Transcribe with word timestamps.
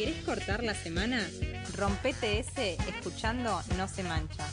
¿Querés 0.00 0.24
cortar 0.24 0.64
la 0.64 0.72
semana? 0.72 1.28
Rompete 1.76 2.38
ese 2.38 2.78
escuchando 2.88 3.60
No 3.76 3.86
se 3.86 4.02
mancha. 4.02 4.46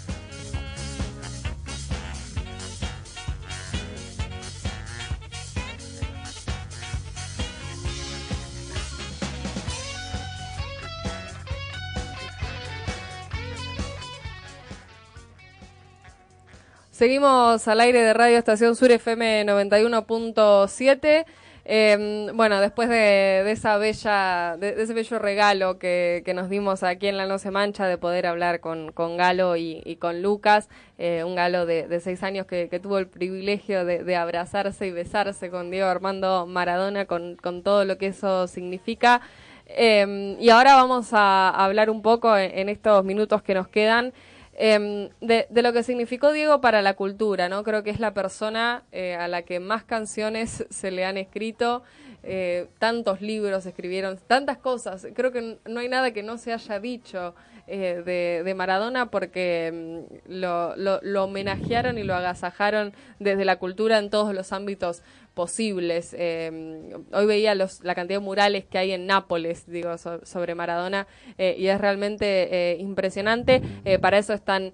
Seguimos 16.92 17.66
al 17.70 17.80
aire 17.80 18.02
de 18.02 18.14
Radio 18.14 18.38
Estación 18.38 18.76
Sur 18.76 18.92
FM 18.92 19.46
91.7. 19.46 21.26
Eh, 21.70 22.32
bueno, 22.34 22.62
después 22.62 22.88
de, 22.88 23.52
esa 23.52 23.78
bella, 23.78 24.56
de, 24.58 24.82
ese 24.82 24.94
bello 24.94 25.20
regalo 25.20 25.78
que, 25.78 26.24
nos 26.34 26.48
dimos 26.50 26.82
aquí 26.82 27.08
en 27.08 27.18
La 27.18 27.26
No 27.26 27.40
Se 27.40 27.52
Mancha 27.52 27.86
de 27.88 27.98
poder 27.98 28.26
hablar 28.26 28.62
con, 28.62 28.94
Galo 28.96 29.58
y, 29.58 29.98
con 30.00 30.22
Lucas, 30.22 30.70
eh, 30.98 31.26
un 31.26 31.36
Galo 31.36 31.66
de, 31.66 32.00
seis 32.00 32.24
años 32.24 32.46
que, 32.46 32.80
tuvo 32.82 33.00
el 33.00 33.08
privilegio 33.08 33.84
de, 33.84 34.16
abrazarse 34.16 34.88
y 34.88 34.92
besarse 34.92 35.50
con 35.50 35.70
Diego 35.70 35.90
Armando 35.90 36.46
Maradona, 36.48 37.04
con, 37.04 37.36
todo 37.64 37.84
lo 37.84 37.98
que 37.98 38.08
eso 38.08 38.48
significa. 38.48 39.20
Eh, 39.66 40.38
y 40.40 40.50
ahora 40.50 40.76
vamos 40.76 41.10
a 41.12 41.50
hablar 41.50 41.90
un 41.90 42.02
poco 42.02 42.38
en 42.38 42.70
estos 42.70 43.04
minutos 43.04 43.42
que 43.42 43.54
nos 43.54 43.68
quedan 43.68 44.14
Em, 44.60 45.10
de, 45.22 45.48
lo 45.62 45.72
que 45.72 45.84
significó 45.84 46.32
Diego 46.32 46.62
para 46.62 46.82
la 46.82 46.96
cultura, 46.96 47.48
¿no? 47.48 47.64
Creo 47.64 47.84
que 47.84 47.92
es 47.92 48.00
la 48.00 48.16
persona 48.16 48.84
eh, 48.92 49.14
a 49.14 49.28
la 49.28 49.44
que 49.44 49.60
más 49.60 49.84
canciones 49.84 50.66
se 50.72 50.90
le 50.90 51.06
han 51.06 51.18
escrito, 51.18 51.84
eh, 52.30 52.68
tantos 52.78 53.22
libros 53.22 53.66
escribieron, 53.66 54.20
tantas 54.28 54.58
cosas. 54.58 55.08
Creo 55.16 55.32
que 55.32 55.58
no 55.66 55.80
hay 55.80 55.88
nada 55.88 56.12
que 56.12 56.24
no 56.24 56.38
se 56.38 56.52
haya 56.52 56.80
dicho 56.80 57.34
eh, 57.70 58.42
de, 58.46 58.54
Maradona 58.54 59.12
porque 59.12 59.72
mm, 59.74 60.32
lo, 60.32 60.76
lo, 60.76 61.24
homenajearon 61.26 61.98
y 61.98 62.04
lo 62.04 62.16
agasajaron 62.16 62.94
desde 63.20 63.44
la 63.44 63.60
cultura 63.60 63.98
en 63.98 64.10
todos 64.10 64.34
los 64.34 64.54
ámbitos 64.54 65.04
posibles. 65.34 66.16
Eh, 66.18 66.94
hoy 67.12 67.26
veía 67.26 67.56
los, 67.56 67.84
la 67.84 67.94
cantidad 67.94 68.20
de 68.20 68.26
murales 68.26 68.66
que 68.66 68.78
hay 68.78 68.94
en 68.94 69.06
Nápoles, 69.06 69.70
digo, 69.70 69.98
sobre 69.98 70.56
Maradona, 70.56 71.08
eh, 71.38 71.56
y 71.58 71.68
es 71.68 71.80
realmente 71.80 72.78
impresionante. 72.80 73.62
para 74.02 74.18
eso 74.18 74.34
están 74.34 74.74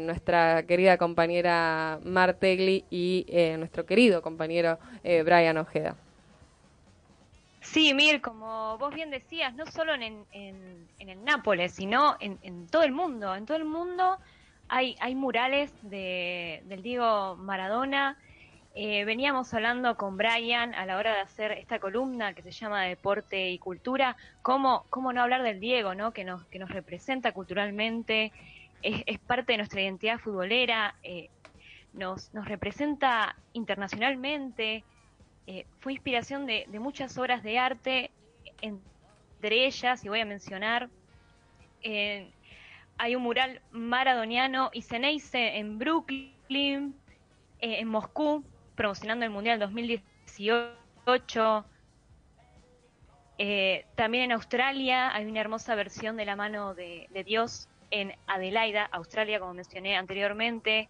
nuestra 0.00 0.62
querida 0.64 0.96
compañera 0.96 2.00
Martegli 2.04 2.84
y 2.90 3.26
nuestro 3.58 3.86
querido 3.86 4.22
compañero 4.22 4.78
Brian 5.02 5.56
Ojeda. 5.56 5.96
Sí, 7.72 7.94
Mir, 7.94 8.20
como 8.20 8.78
vos 8.78 8.92
bien 8.92 9.10
decías, 9.10 9.54
no 9.54 9.64
solo 9.64 9.94
en, 9.94 10.26
en, 10.32 10.88
el 10.98 11.24
Nápoles, 11.24 11.72
sino 11.72 12.16
en, 12.18 12.66
todo 12.66 12.82
el 12.82 12.90
mundo. 12.90 13.32
En 13.36 13.46
todo 13.46 13.56
el 13.56 13.64
mundo 13.64 14.18
hay, 14.68 14.96
hay 14.98 15.14
murales 15.14 15.72
de, 15.82 16.64
del 16.64 16.82
Diego 16.82 17.36
Maradona. 17.36 18.18
Eh, 18.74 19.04
veníamos 19.04 19.54
hablando 19.54 19.96
con 19.96 20.16
Brian 20.16 20.74
a 20.74 20.84
la 20.84 20.96
hora 20.96 21.14
de 21.14 21.20
hacer 21.20 21.52
esta 21.52 21.78
columna 21.78 22.34
que 22.34 22.42
se 22.42 22.50
llama 22.50 22.82
Deporte 22.82 23.50
y 23.50 23.58
Cultura, 23.60 24.16
cómo, 24.42 24.84
cómo 24.90 25.12
no 25.12 25.22
hablar 25.22 25.44
del 25.44 25.60
Diego, 25.60 25.94
¿no? 25.94 26.12
que, 26.12 26.24
nos, 26.24 26.44
que 26.46 26.58
nos 26.58 26.70
representa 26.70 27.30
culturalmente, 27.30 28.32
es, 28.82 29.18
parte 29.20 29.52
de 29.52 29.58
nuestra 29.58 29.80
identidad 29.80 30.18
futbolera, 30.18 30.96
eh, 31.04 31.30
nos, 31.92 32.34
nos 32.34 32.48
representa 32.48 33.36
internacionalmente, 33.52 34.82
eh, 35.46 35.66
fue 35.80 35.92
inspiración 35.92 36.46
de, 36.46 36.66
muchas 36.78 37.16
obras 37.18 37.42
de 37.42 37.58
arte, 37.58 38.10
entre 38.60 39.66
ellas, 39.66 40.04
y 40.04 40.08
voy 40.08 40.20
a 40.20 40.24
mencionar, 40.24 40.88
eh, 41.82 42.30
hay 42.98 43.16
un 43.16 43.22
mural 43.22 43.62
maradoniano 43.70 44.70
y 44.72 44.82
Ceneice 44.82 45.58
en 45.58 45.78
Brooklyn, 45.78 46.94
eh, 47.60 47.80
en 47.80 47.88
Moscú, 47.88 48.44
promocionando 48.74 49.24
el 49.24 49.30
Mundial 49.30 49.58
2018. 49.58 51.64
también 53.96 54.24
en 54.24 54.32
Australia 54.32 55.14
hay 55.14 55.24
una 55.24 55.40
hermosa 55.40 55.74
versión 55.74 56.16
de 56.16 56.26
la 56.26 56.36
mano 56.36 56.74
de, 56.74 57.08
Dios 57.24 57.68
en 57.90 58.14
Adelaida, 58.26 58.84
Australia, 58.92 59.40
como 59.40 59.54
mencioné 59.54 59.96
anteriormente. 59.96 60.88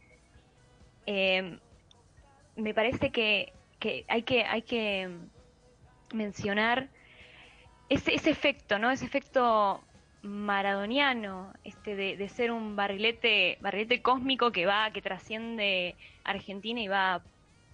me 1.07 2.75
parece 2.75 3.11
que 3.11 3.53
que 3.81 4.05
hay 4.07 4.23
que, 4.23 4.45
hay 4.45 4.63
que 4.63 5.09
mencionar 6.13 6.89
ese, 7.89 8.15
ese 8.15 8.31
efecto, 8.31 8.79
¿no? 8.79 8.91
Ese 8.91 9.05
efecto 9.05 9.83
maradoniano, 10.23 11.53
este 11.65 11.97
de, 11.97 12.17
de, 12.17 12.29
ser 12.29 12.53
un 12.53 12.77
barrilete, 12.77 13.59
barrilete 13.61 14.03
cósmico 14.03 14.53
que 14.53 14.67
va, 14.67 14.91
que 14.93 15.03
trasciende 15.03 15.97
Argentina 16.25 16.81
y 16.81 16.89
va 16.89 17.23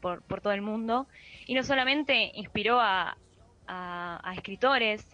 por, 0.00 0.22
por 0.22 0.40
todo 0.40 0.52
el 0.52 0.62
mundo. 0.62 1.06
Y 1.46 1.54
no 1.54 1.64
solamente 1.64 2.30
inspiró 2.34 2.80
a, 2.80 3.16
a, 3.66 4.32
escritores, 4.34 5.04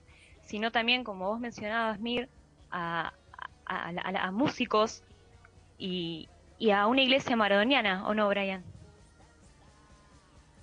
sino 0.43 0.71
también, 0.71 1.05
como 1.05 1.29
vos 1.29 1.41
mencionabas, 1.41 1.99
Mir, 2.01 2.29
a, 2.71 3.13
a, 3.65 4.31
músicos 4.31 5.03
y, 5.79 6.29
y 6.59 6.71
a 6.71 6.87
una 6.87 7.03
iglesia 7.03 7.35
maradoniana, 7.35 8.07
¿o 8.07 8.15
no, 8.15 8.29
Brian? 8.29 8.63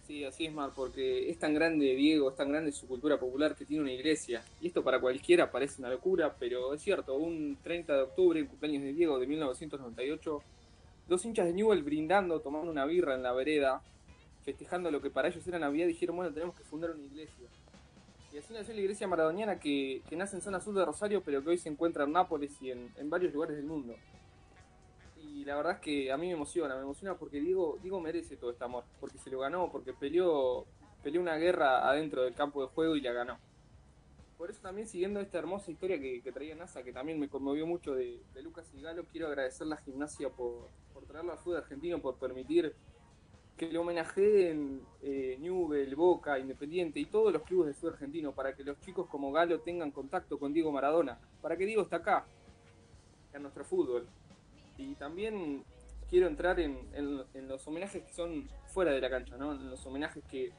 Sí, 0.10 0.26
así 0.26 0.48
es, 0.48 0.52
Mar, 0.52 0.72
porque 0.76 1.30
es 1.30 1.38
tan 1.38 1.54
grande 1.54 1.94
Diego, 1.94 2.32
es 2.32 2.36
tan 2.36 2.50
grande 2.50 2.72
su 2.72 2.88
cultura 2.88 3.20
popular 3.20 3.56
que 3.56 3.64
tiene 3.64 3.84
una 3.84 3.92
iglesia. 3.92 4.44
Y 4.60 4.66
esto 4.66 4.84
para 4.84 5.00
cualquiera 5.00 5.52
parece 5.52 5.80
una 5.80 5.92
locura, 5.92 6.36
pero 6.40 6.74
es 6.74 6.82
cierto, 6.82 7.14
un 7.14 7.60
30 7.62 7.94
de 7.94 8.02
octubre, 8.02 8.48
cumpleaños 8.48 8.82
de 8.82 8.94
Diego 8.94 9.20
de 9.20 9.28
1998, 9.28 10.42
dos 11.08 11.26
hinchas 11.26 11.46
de 11.46 11.54
Newell 11.54 11.84
brindando, 11.84 12.40
tomando 12.40 12.72
una 12.72 12.86
birra 12.86 13.14
en 13.14 13.22
la 13.22 13.34
vereda, 13.34 13.84
festejando 14.44 14.90
lo 14.90 15.00
que 15.00 15.12
para 15.12 15.28
ellos 15.28 15.46
era 15.46 15.60
Navidad, 15.60 15.86
dijeron, 15.86 16.16
bueno, 16.16 16.34
tenemos 16.34 16.56
que 16.56 16.64
fundar 16.64 16.90
una 16.90 17.04
iglesia. 17.04 17.48
Y 18.34 18.40
así 18.40 18.52
nació 18.52 18.74
la 18.74 18.82
iglesia 18.82 19.08
maradoniana 19.08 19.60
que, 19.60 20.02
nace 20.10 20.38
en 20.38 20.42
zona 20.42 20.60
sur 20.60 20.74
de 20.74 20.86
Rosario, 20.86 21.22
pero 21.24 21.44
que 21.44 21.52
hoy 21.52 21.60
se 21.60 21.70
encuentra 21.70 22.06
en 22.06 22.14
Nápoles 22.14 22.60
y 22.64 22.72
en, 22.72 22.92
en 22.98 23.12
varios 23.12 23.32
lugares 23.32 23.58
del 23.58 23.68
mundo 23.68 23.94
la 25.50 25.56
verdad 25.56 25.74
es 25.74 25.80
que 25.80 26.12
a 26.12 26.18
mí 26.18 26.28
me 26.28 26.34
emociona, 26.34 26.76
me 26.76 26.84
emociona 26.84 27.18
porque 27.18 27.40
Diego, 27.40 27.80
Diego 27.82 28.00
merece 28.00 28.38
todo 28.38 28.52
este 28.52 28.64
amor, 28.64 28.84
porque 29.00 29.18
se 29.18 29.32
lo 29.32 29.40
ganó, 29.40 29.72
porque 29.72 29.94
peleó, 29.94 30.68
peleó 31.02 31.20
una 31.20 31.38
guerra 31.38 31.90
adentro 31.90 32.22
del 32.22 32.36
campo 32.36 32.62
de 32.62 32.68
juego 32.68 32.96
y 32.96 33.02
la 33.02 33.14
ganó. 33.14 33.40
Por 34.38 34.52
eso 34.52 34.62
también 34.62 34.88
siguiendo 34.88 35.20
esta 35.20 35.40
hermosa 35.40 35.72
historia 35.72 36.00
que, 36.00 36.22
traía 36.32 36.54
NASA, 36.54 36.84
que 36.84 36.94
también 36.94 37.20
me 37.20 37.30
conmovió 37.30 37.66
mucho 37.66 37.96
de, 37.96 38.22
Lucas 38.44 38.72
y 38.76 38.82
Galo, 38.82 39.06
quiero 39.06 39.26
agradecer 39.26 39.66
a 39.66 39.72
la 39.72 39.78
gimnasia 39.78 40.30
por, 40.30 40.68
por 40.94 41.06
traerlo 41.06 41.32
al 41.32 41.40
fútbol 41.40 41.58
argentino, 41.58 42.00
por 42.00 42.18
permitir 42.18 42.76
que 43.58 43.72
le 43.72 43.80
homenajeen 43.80 44.84
eh, 45.02 45.36
Newell, 45.40 45.96
Boca, 45.96 46.38
Independiente 46.38 47.00
y 47.00 47.06
todos 47.06 47.34
los 47.34 47.42
clubes 47.42 47.70
de 47.70 47.74
fútbol 47.74 47.94
argentino 47.94 48.34
para 48.34 48.56
que 48.56 48.64
los 48.64 48.80
chicos 48.82 49.08
como 49.08 49.32
Galo 49.32 49.62
tengan 49.62 49.90
contacto 49.90 50.38
con 50.38 50.54
Diego 50.54 50.72
Maradona, 50.72 51.20
para 51.42 51.58
que 51.58 51.66
Diego 51.66 51.82
está 51.82 51.96
acá, 51.96 52.28
en 53.34 53.42
nuestro 53.42 53.66
fútbol. 53.66 54.08
Y 54.80 54.96
también 54.96 55.66
quiero 56.10 56.28
entrar 56.28 56.58
en, 56.60 56.78
los 57.48 57.68
homenajes 57.68 58.02
que 58.02 58.14
son 58.14 58.50
fuera 58.68 58.92
de 58.92 59.02
la 59.02 59.10
cancha, 59.10 59.36
¿no? 59.36 59.52
En 59.52 59.70
los 59.70 59.86
homenajes 59.86 60.24
que, 60.24 60.52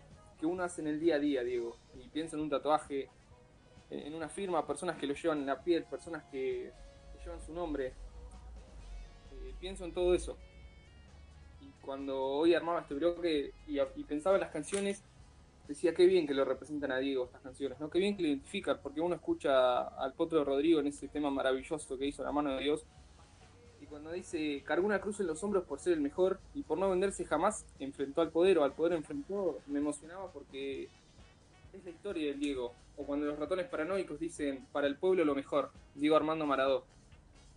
uno 0.43 0.63
hace 0.63 0.81
en 0.81 0.89
el 0.89 1.01
día 1.01 1.17
a 1.17 1.19
día, 1.19 1.43
Diego. 1.43 1.77
Y 1.95 2.09
pienso 2.09 2.37
en 2.37 2.43
un 2.43 2.51
tatuaje, 2.51 3.09
en 3.91 4.15
una 4.15 4.29
firma, 4.29 4.67
personas 4.67 4.97
que 4.97 5.07
lo 5.07 5.15
llevan 5.15 5.39
en 5.39 5.47
la 5.47 5.63
piel, 5.63 5.85
personas 5.85 6.25
que, 6.31 6.71
llevan 7.25 7.41
su 7.41 7.53
nombre. 7.53 7.89
Eh, 9.33 9.55
pienso 9.59 9.85
en 9.85 9.93
todo 9.93 10.15
eso. 10.15 10.37
Y 11.61 11.71
cuando 11.83 12.23
hoy 12.23 12.55
armaba 12.55 12.81
este 12.81 12.95
bloque 12.95 13.53
y, 13.67 13.81
y, 13.81 14.05
pensaba 14.05 14.37
en 14.37 14.41
las 14.41 14.51
canciones, 14.51 15.03
decía 15.67 15.95
qué 15.95 16.07
bien 16.07 16.27
que 16.27 16.35
lo 16.35 16.45
representan 16.45 16.93
a 16.93 16.99
Diego 16.99 17.25
estas 17.25 17.43
canciones, 17.43 17.81
¿no? 17.81 17.91
Qué 17.91 17.99
bien 17.99 18.17
que 18.17 18.23
lo 18.23 18.29
identifican, 18.29 18.81
porque 18.83 19.01
uno 19.01 19.15
escucha 19.15 19.89
al 19.89 20.15
Potro 20.15 20.45
Rodrigo 20.45 20.81
en 20.81 20.89
ese 20.89 21.09
tema 21.09 21.31
maravilloso 21.31 21.99
que 21.99 22.07
hizo 22.07 22.23
La 22.23 22.33
mano 22.33 22.53
de 22.53 22.63
Dios 22.63 22.87
cuando 23.91 24.13
dice 24.13 24.63
cargó 24.65 24.87
una 24.87 25.01
cruz 25.01 25.19
en 25.21 25.27
los 25.27 25.42
hombros 25.42 25.65
por 25.65 25.81
ser 25.81 25.95
el 25.95 26.01
mejor 26.01 26.39
y 26.54 26.63
por 26.63 26.78
no 26.78 26.89
venderse 26.89 27.25
jamás 27.25 27.66
enfrentó 27.81 28.22
al 28.22 28.31
poder 28.31 28.59
o 28.59 28.65
al 28.65 28.72
poder 28.72 28.92
enfrentó, 28.92 29.59
me 29.66 29.81
emocionaba 29.81 30.31
porque 30.33 30.84
es 31.72 31.84
la 31.84 31.91
historia 31.91 32.28
del 32.28 32.41
Diego. 32.41 32.72
O 32.97 33.04
cuando 33.04 33.27
los 33.27 33.39
ratones 33.39 33.66
paranoicos 33.66 34.21
dicen 34.21 34.66
para 34.72 34.87
el 34.87 34.97
pueblo 34.97 35.25
lo 35.25 35.34
mejor, 35.34 35.71
Diego 35.95 36.16
Armando 36.16 36.47
Maradó. 36.47 36.84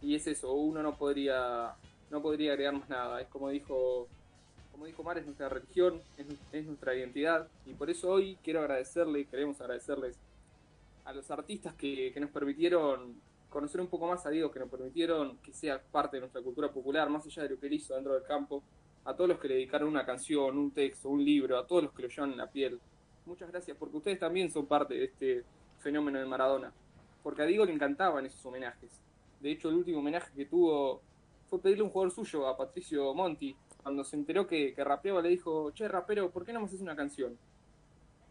Y 0.02 0.16
es 0.16 0.28
eso, 0.28 0.52
uno 0.54 0.82
no 0.82 0.98
podría 0.98 1.76
no 2.10 2.22
podría 2.22 2.54
agregar 2.54 2.74
más 2.74 2.90
nada. 2.90 3.22
Es 3.22 3.28
como 3.28 3.50
dijo 3.50 4.08
como 4.72 4.88
dijo 4.88 5.04
Mar, 5.04 5.20
es 5.20 5.26
nuestra 5.26 5.50
religión, 5.50 6.02
es, 6.52 6.66
nuestra 6.66 6.96
identidad. 6.96 7.48
Y 7.68 7.74
por 7.74 7.92
eso 7.92 8.10
hoy 8.10 8.38
quiero 8.44 8.62
agradecerle 8.62 9.26
queremos 9.26 9.62
agradecerles 9.62 10.18
a 11.06 11.14
los 11.14 11.30
artistas 11.30 11.76
que, 11.76 12.12
que 12.12 12.20
nos 12.20 12.32
permitieron 12.32 13.22
conocer 13.54 13.80
un 13.80 13.88
poco 13.88 14.08
más 14.08 14.26
a 14.26 14.30
Diego, 14.30 14.52
que 14.52 14.60
nos 14.60 14.70
permitieron 14.70 15.38
que 15.38 15.54
sea 15.54 15.82
parte 15.82 16.18
de 16.18 16.22
nuestra 16.22 16.42
cultura 16.42 16.72
popular, 16.72 17.10
más 17.10 17.26
allá 17.26 17.44
de 17.44 17.50
lo 17.50 17.60
que 17.60 17.68
él 17.68 17.74
hizo 17.74 17.94
dentro 17.94 18.14
del 18.14 18.24
campo, 18.24 18.64
a 19.06 19.16
todos 19.16 19.30
los 19.30 19.40
que 19.40 19.48
le 19.48 19.54
dedicaron 19.56 19.88
una 19.88 20.06
canción, 20.06 20.58
un 20.58 20.72
texto, 20.72 21.10
un 21.10 21.24
libro, 21.24 21.58
a 21.58 21.68
todos 21.68 21.84
los 21.84 21.94
que 21.94 22.02
lo 22.02 22.08
llevan 22.10 22.32
en 22.32 22.38
la 22.38 22.50
piel. 22.50 22.80
Muchas 23.26 23.50
gracias, 23.52 23.78
porque 23.78 23.98
ustedes 23.98 24.20
también 24.20 24.52
son 24.52 24.66
parte 24.66 24.96
de 24.96 25.06
este 25.06 25.44
fenómeno 25.80 26.20
de 26.20 26.26
Maradona. 26.26 26.74
porque 27.22 27.42
a 27.42 27.46
Diego 27.46 27.64
le 27.64 27.72
encantaban 27.72 28.26
esos 28.26 28.46
homenajes. 28.46 29.00
De 29.40 29.52
hecho, 29.52 29.70
el 29.70 29.76
último 29.76 30.00
homenaje 30.00 30.34
que 30.36 30.46
tuvo 30.46 31.02
fue 31.48 31.62
pedirle 31.62 31.84
un 31.84 31.90
jugador 31.90 32.12
suyo, 32.12 32.48
a 32.48 32.58
Patricio 32.58 33.14
Monti, 33.14 33.56
cuando 33.82 34.04
se 34.04 34.18
enteró 34.18 34.46
que, 34.46 34.74
que 34.74 34.84
rapeaba, 34.84 35.22
le 35.22 35.30
dijo, 35.30 35.72
che, 35.72 35.88
rapero, 35.88 36.32
¿por 36.32 36.44
qué 36.46 36.52
no 36.52 36.60
me 36.60 36.66
haces 36.66 36.82
una 36.82 36.96
canción? 36.96 37.38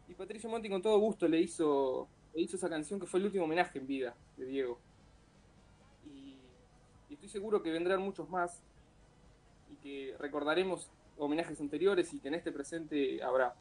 Y 0.07 0.13
Patricio 0.13 0.49
Monti 0.49 0.69
con 0.69 0.81
todo 0.81 0.99
gusto 0.99 1.27
le 1.27 1.39
hizo, 1.39 2.07
le 2.35 2.41
hizo 2.41 2.57
esa 2.57 2.69
canción 2.69 2.99
que 2.99 3.07
fue 3.07 3.19
el 3.19 3.27
último 3.27 3.45
homenaje 3.45 3.79
en 3.79 3.87
vida 3.87 4.15
de 4.37 4.45
Diego. 4.45 4.79
Estoy 7.23 7.39
seguro 7.39 7.63
que 7.63 7.71
vendrán 7.71 8.01
muchos 8.01 8.29
más 8.29 8.61
y 9.71 9.75
que 9.77 10.13
recordaremos 10.19 10.91
homenajes 11.17 11.57
anteriores 11.61 12.13
y 12.13 12.19
que 12.19 12.27
en 12.27 12.33
este 12.33 12.51
presente 12.51 13.23
habrá. 13.23 13.55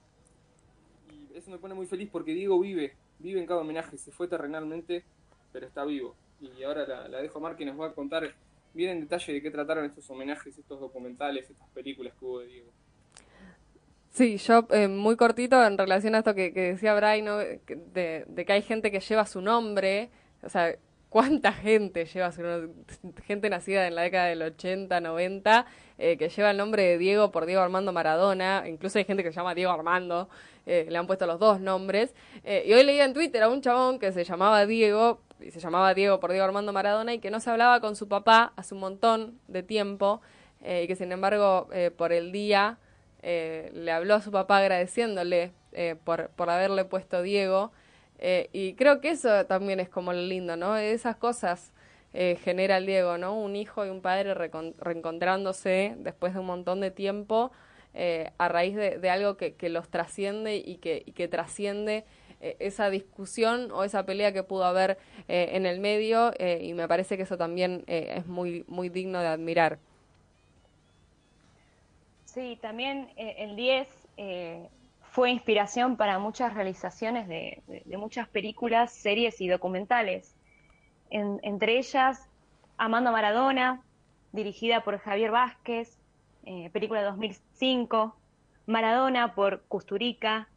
Y 1.09 1.39
eso 1.39 1.49
me 1.49 1.59
pone 1.59 1.73
muy 1.73 1.87
feliz 1.87 2.09
porque 2.11 2.35
Diego 2.35 2.59
vive, 2.59 2.97
vive 3.21 3.39
en 3.39 3.47
cada 3.47 3.61
homenaje, 3.61 3.97
se 3.99 4.11
fue 4.11 4.27
terrenalmente, 4.27 5.05
pero 5.53 5.65
está 5.65 5.85
vivo. 5.85 6.17
Y 6.41 6.65
ahora 6.65 7.07
la, 7.07 7.23
dejo 7.23 7.39
a 7.39 7.43
Mar 7.43 7.55
que 7.55 7.65
nos 7.65 7.79
va 7.81 7.87
a 7.87 7.93
contar 7.93 8.35
bien 8.75 8.91
en 8.91 9.01
detalle 9.03 9.35
de 9.35 9.41
qué 9.41 9.53
trataron 9.53 9.85
estos 9.85 10.11
homenajes, 10.11 10.59
estos 10.59 10.81
documentales, 10.81 11.49
estas 11.49 11.69
películas 11.69 12.15
que 12.19 12.25
hubo 12.25 12.41
de 12.41 12.49
Diego. 12.49 12.73
Sí, 14.11 14.39
yo 14.39 14.67
eh, 14.71 14.89
muy 14.89 15.15
cortito 15.15 15.65
en 15.65 15.79
relación 15.79 16.17
a 16.17 16.19
esto 16.19 16.35
que, 16.35 16.53
que 16.53 16.73
decía 16.73 16.97
Brian, 16.97 17.27
¿no? 17.27 17.39
de, 17.39 17.61
de, 18.27 18.45
que 18.45 18.53
hay 18.53 18.63
gente 18.63 18.91
que 18.91 18.99
lleva 18.99 19.25
su 19.25 19.41
nombre, 19.41 20.11
o 20.43 20.49
sea, 20.49 20.77
¿cuánta 21.13 21.53
gente 21.53 22.07
lleva? 22.07 22.33
Gente 23.27 23.51
nacida 23.51 23.87
en 23.87 23.95
la 23.95 24.03
década 24.03 24.27
del 24.29 24.41
80, 24.41 24.99
90, 24.99 25.67
eh, 25.99 26.17
que 26.17 26.31
lleva 26.31 26.51
el 26.51 26.57
nombre 26.57 26.83
de 26.85 26.97
Diego 26.97 27.31
por 27.31 27.45
Diego 27.45 27.61
Armando 27.61 27.93
Maradona, 27.93 28.65
incluso 28.67 28.99
hay 28.99 29.05
gente 29.05 29.23
que 29.23 29.31
se 29.31 29.37
llama 29.37 29.55
Diego 29.55 29.71
Armando, 29.71 30.31
eh, 30.65 30.87
le 30.89 30.97
han 30.97 31.07
puesto 31.07 31.27
los 31.27 31.39
dos 31.39 31.61
nombres, 31.61 32.15
eh, 32.45 32.65
y 32.67 32.73
hoy 32.73 32.83
leía 32.83 33.05
en 33.05 33.13
Twitter 33.13 33.43
a 33.43 33.51
un 33.51 33.61
chabón 33.61 33.99
que 33.99 34.11
se 34.11 34.25
llamaba 34.25 34.65
Diego, 34.65 35.21
y 35.39 35.51
se 35.51 35.61
llamaba 35.61 35.93
Diego 35.93 36.19
por 36.19 36.31
Diego 36.31 36.47
Armando 36.47 36.73
Maradona, 36.73 37.13
y 37.13 37.19
que 37.19 37.31
no 37.31 37.41
se 37.41 37.51
hablaba 37.51 37.81
con 37.81 37.95
su 37.95 38.09
papá 38.09 38.55
hace 38.57 38.73
un 38.73 38.81
montón 38.81 39.39
de 39.49 39.63
tiempo, 39.63 40.23
y 40.65 40.87
que 40.87 40.97
sin 40.97 41.13
embargo 41.13 41.69
por 41.97 42.13
el 42.13 42.31
día 42.31 42.79
le 43.21 43.91
habló 43.91 44.15
a 44.15 44.23
su 44.23 44.31
papá 44.31 44.59
agradeciéndole 44.59 45.51
por, 46.05 46.29
por 46.31 46.49
haberle 46.49 46.85
puesto 46.85 47.21
Diego. 47.21 47.73
Eh, 48.25 48.49
y 48.53 48.75
creo 48.75 49.01
que 49.01 49.11
eso 49.11 49.47
también 49.47 49.81
es 49.81 49.89
como 49.89 50.13
lo 50.13 50.23
lindo, 50.23 50.57
¿no? 50.57 50.77
Esas 50.77 51.17
cosas 51.17 51.73
genera 52.45 52.77
el 52.77 52.85
Diego, 52.85 53.17
¿no? 53.17 53.35
Un 53.35 53.57
hijo 53.57 53.87
y 53.87 53.89
un 53.89 54.03
padre 54.03 54.35
reencontrándose 54.35 55.95
después 55.97 56.35
de 56.35 56.41
un 56.41 56.47
montón 56.47 56.81
de 56.83 56.91
tiempo 56.91 57.53
a 58.37 58.49
raíz 58.49 58.77
de, 58.77 59.09
algo 59.09 59.39
que, 59.39 59.57
los 59.71 59.89
trasciende 59.89 60.57
y 60.57 60.77
que, 60.77 61.03
y 61.07 61.13
que 61.13 61.27
trasciende 61.27 62.05
esa 62.41 62.91
discusión 62.91 63.71
o 63.73 63.83
esa 63.83 64.05
pelea 64.05 64.31
que 64.35 64.43
pudo 64.43 64.65
haber 64.65 64.99
en 65.27 65.65
el 65.65 65.81
medio 65.81 66.35
y 66.39 66.75
me 66.75 66.87
parece 66.87 67.17
que 67.17 67.23
eso 67.23 67.39
también 67.39 67.83
es 67.87 68.27
muy, 68.27 68.67
muy 68.69 68.91
digno 68.91 69.21
de 69.21 69.29
admirar. 69.29 69.79
Sí, 72.33 72.59
también 72.63 73.11
eh, 73.17 73.35
el 73.39 73.57
10 73.57 73.89
eh, 74.17 74.69
fue 75.13 75.31
inspiración 75.31 75.99
para 75.99 76.19
muchas 76.19 76.55
realizaciones 76.55 77.29
de, 77.29 77.63
de, 77.67 77.83
de 77.85 77.97
muchas 77.99 78.29
películas, 78.29 78.91
series 78.93 79.43
y 79.43 79.49
documentales. 79.49 80.35
En, 81.11 81.39
entre 81.43 81.77
ellas, 81.77 82.31
Amando 82.79 83.13
Maradona, 83.13 83.83
dirigida 84.33 84.83
por 84.83 84.97
Javier 84.99 85.31
Vázquez, 85.31 85.99
eh, 86.45 86.71
película 86.71 87.01
de 87.01 87.07
2005, 87.09 88.17
Maradona 88.65 89.35
por 89.35 89.61
Custurica, 89.69 90.49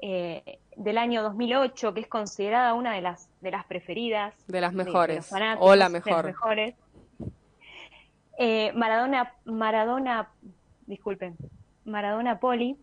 eh, 0.00 0.58
del 0.76 0.96
año 0.96 1.22
2008, 1.22 1.92
que 1.92 2.00
es 2.00 2.08
considerada 2.08 2.72
una 2.72 2.94
de 2.94 3.02
las, 3.02 3.28
de 3.42 3.50
las 3.50 3.66
preferidas. 3.66 4.34
De 4.46 4.62
las 4.62 4.72
mejores, 4.72 5.30
de, 5.30 5.38
de 5.38 5.56
o 5.60 5.76
la 5.76 5.90
mejor. 5.90 6.12
De 6.12 6.16
las 6.16 6.24
mejores. 6.24 6.74
Eh, 8.38 8.72
Maradona, 8.74 9.34
Maradona 9.44 10.30
disculpen, 10.86 11.36
Maradona 11.84 12.40
Poli, 12.40 12.78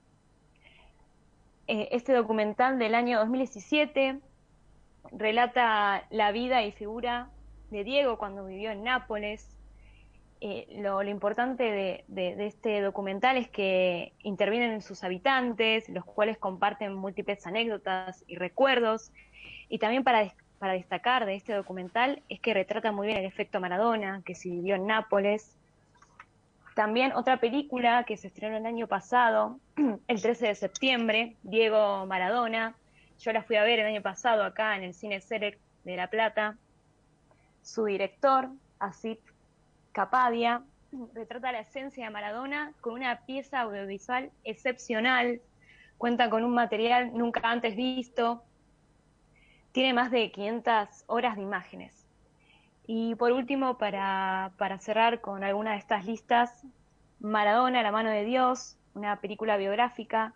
eh, 1.68 1.90
este 1.92 2.14
documental 2.14 2.78
del 2.78 2.94
año 2.94 3.20
2017 3.20 4.20
relata 5.12 6.06
la 6.10 6.32
vida 6.32 6.64
y 6.64 6.72
figura 6.72 7.30
de 7.70 7.84
Diego 7.84 8.18
cuando 8.18 8.46
vivió 8.46 8.72
en 8.72 8.84
Nápoles. 8.84 9.50
Eh, 10.42 10.68
lo, 10.82 11.02
importante 11.04 12.04
de, 12.08 12.46
este 12.46 12.82
documental 12.82 13.38
es 13.38 13.50
que 13.50 14.12
intervienen 14.24 14.82
sus 14.82 15.06
habitantes, 15.06 15.88
los 15.88 16.04
cuales 16.04 16.38
comparten 16.38 16.94
múltiples 16.94 17.48
anécdotas 17.48 18.26
y 18.28 18.36
recuerdos. 18.36 19.14
Y 19.70 19.80
también 19.80 20.04
para, 20.04 20.34
para 20.60 20.74
destacar 20.74 21.26
de 21.26 21.36
este 21.36 21.54
documental 21.54 22.22
es 22.28 22.42
que 22.42 22.54
retrata 22.54 22.92
muy 22.92 23.08
bien 23.08 23.20
el 23.20 23.26
efecto 23.26 23.62
Maradona, 23.62 24.22
que 24.26 24.36
se 24.36 24.50
vivió 24.50 24.76
en 24.76 24.88
Nápoles, 24.88 25.58
también 26.76 27.14
otra 27.14 27.38
película 27.38 28.04
que 28.04 28.18
se 28.18 28.28
estrenó 28.28 28.58
el 28.58 28.66
año 28.66 28.88
pasado, 28.88 29.60
el 30.08 30.22
13 30.22 30.48
de 30.48 30.56
septiembre, 30.56 31.38
Diego 31.44 32.06
Maradona. 32.06 32.76
Yo 33.20 33.32
la 33.32 33.44
fui 33.44 33.56
a 33.58 33.64
ver 33.64 33.80
el 33.80 33.86
año 33.86 34.02
pasado 34.02 34.44
acá 34.44 34.76
en 34.76 34.84
el 34.84 34.94
Cine 34.94 35.22
Select 35.22 35.62
de 35.84 35.96
La 35.96 36.08
Plata. 36.08 36.58
Su 37.62 37.86
director, 37.86 38.50
Asif 38.80 39.20
Capadia, 39.92 40.64
retrata 41.14 41.52
la 41.52 41.60
esencia 41.60 42.06
de 42.06 42.12
Maradona 42.12 42.74
con 42.82 42.94
una 42.94 43.22
pieza 43.26 43.62
audiovisual 43.62 44.32
excepcional. 44.44 45.42
Cuenta 46.00 46.30
con 46.30 46.44
un 46.44 46.56
material 46.56 47.16
nunca 47.16 47.42
antes 47.44 47.76
visto. 47.76 48.44
Tiene 49.72 49.94
más 49.94 50.10
de 50.12 50.32
500 50.32 51.04
horas 51.08 51.36
de 51.36 51.44
imágenes. 51.44 52.03
Y 52.86 53.16
por 53.16 53.32
último, 53.32 53.78
para, 53.78 54.52
para 54.58 54.80
cerrar 54.80 55.22
con 55.22 55.44
alguna 55.44 55.72
de 55.72 55.78
estas 55.78 56.06
listas, 56.06 56.64
Maradona, 57.20 57.82
La 57.84 57.92
mano 57.92 58.10
de 58.10 58.26
Dios, 58.26 58.78
una 58.94 59.22
película 59.22 59.58
biográfica 59.58 60.34